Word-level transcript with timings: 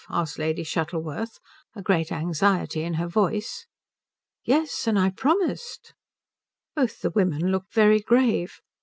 asked 0.09 0.39
Lady 0.39 0.63
Shuttleworth, 0.63 1.39
a 1.75 1.83
great 1.83 2.11
anxiety 2.11 2.81
in 2.81 2.95
her 2.95 3.05
voice. 3.07 3.67
"Yes, 4.43 4.87
and 4.87 4.97
I 4.97 5.11
promised." 5.11 5.93
Both 6.75 7.01
the 7.01 7.11
women 7.11 7.51
looked 7.51 7.71
very 7.71 7.99
grave. 7.99 8.61